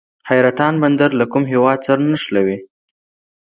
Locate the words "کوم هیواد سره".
1.31-2.01